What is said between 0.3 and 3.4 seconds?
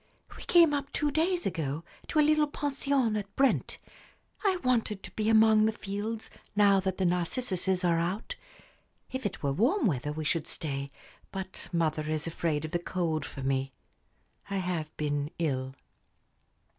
"We came up two days ago to a little pension at